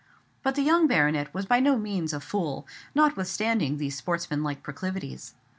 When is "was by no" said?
1.31-1.77